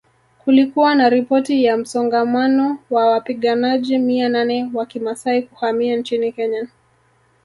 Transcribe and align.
Kulikuwa 0.39 0.95
na 0.95 1.09
ripoti 1.09 1.63
ya 1.63 1.77
msongamano 1.77 2.79
wa 2.89 3.05
wapiganaji 3.09 3.97
mia 3.97 4.29
nane 4.29 4.69
wa 4.73 4.85
Kimasai 4.85 5.41
kuhamia 5.43 5.95
nchini 5.95 6.31
Kenya 6.31 6.67